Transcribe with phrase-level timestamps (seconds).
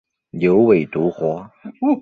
[0.31, 1.47] 牛尾独活